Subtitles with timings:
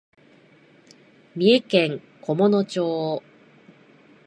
[1.35, 3.21] 三重県菰野町